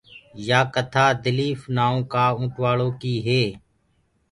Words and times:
يآ 0.47 0.59
ڪٿآ 0.73 1.05
ايڪ 1.11 1.17
دليٚڦ 1.23 1.59
نآئو 1.75 1.97
ڪآ 2.13 2.25
اوٽواݪو 2.39 2.87
ڪيٚ 3.01 3.23
هي 3.25 3.41